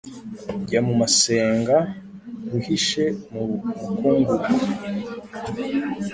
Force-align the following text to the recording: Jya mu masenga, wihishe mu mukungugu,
Jya 0.67 0.79
mu 0.87 0.93
masenga, 1.01 1.75
wihishe 2.49 3.05
mu 3.31 3.41
mukungugu, 3.49 4.37